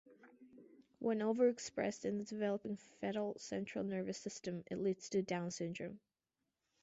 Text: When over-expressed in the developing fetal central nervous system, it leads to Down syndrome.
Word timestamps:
When 0.97 1.21
over-expressed 1.21 2.05
in 2.05 2.17
the 2.17 2.23
developing 2.23 2.75
fetal 2.75 3.37
central 3.37 3.83
nervous 3.83 4.17
system, 4.17 4.63
it 4.71 4.79
leads 4.81 5.07
to 5.09 5.21
Down 5.21 5.51
syndrome. 5.51 5.99